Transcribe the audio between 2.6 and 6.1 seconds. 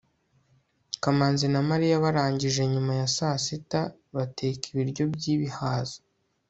nyuma ya saa sita bateka ibiryo by'ibihaza